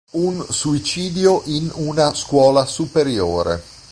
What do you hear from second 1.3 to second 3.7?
in una scuola superiore.